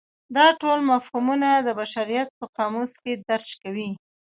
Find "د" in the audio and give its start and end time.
1.65-1.69